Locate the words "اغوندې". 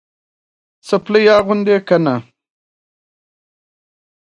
1.37-1.77